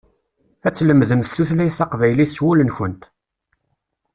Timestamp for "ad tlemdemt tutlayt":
0.67-1.75